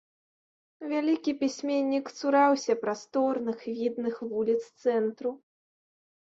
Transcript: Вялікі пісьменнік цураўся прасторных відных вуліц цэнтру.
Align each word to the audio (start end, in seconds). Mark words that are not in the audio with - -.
Вялікі 0.93 1.31
пісьменнік 1.41 2.05
цураўся 2.19 2.73
прасторных 2.87 3.59
відных 3.77 4.15
вуліц 4.33 4.59
цэнтру. 4.81 5.31